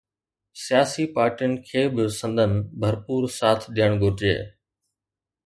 [0.63, 2.51] سياسي پارٽين کي به سندن
[2.85, 4.35] ڀرپور ساٿ ڏيڻ گهرجي.